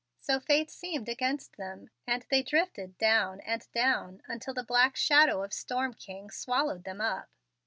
[0.19, 5.43] So fate seemed against them, and they drifted down and down until the black shadow
[5.43, 7.29] of "Storm King" swallowed them up.